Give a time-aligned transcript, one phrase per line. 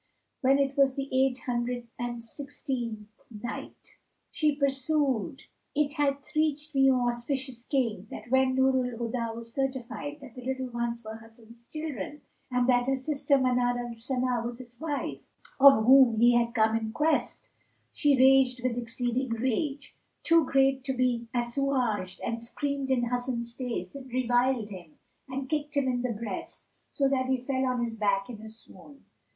[0.41, 3.99] When it was the Eight Hundred and Sixteenth Night,
[4.31, 5.43] She pursued,
[5.75, 10.33] It hath reached me, O auspicious King, that when Nur al Huda was certified that
[10.33, 14.81] the little ones were Hasan's children and that her sister Manar al Sana was his
[14.81, 15.27] wife
[15.59, 17.51] of whom he had come in quest,
[17.93, 23.93] she raged with exceeding rage, too great to be assuaged and screamed in Hasan's face
[23.93, 24.97] and reviled him
[25.29, 28.49] and kicked him in the breast, so that he fell on his back in a
[28.49, 29.05] swoon.